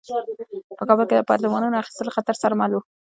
په 0.77 0.83
کابل 0.89 1.05
کې 1.07 1.15
د 1.15 1.19
اپارتمانونو 1.23 1.79
اخیستل 1.81 2.05
له 2.07 2.13
خطر 2.17 2.35
سره 2.43 2.53
مل 2.61 2.71
وو. 2.73 2.81